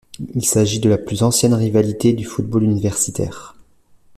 [0.33, 3.55] Il s'agit de la plus ancienne rivalité du football universitaire.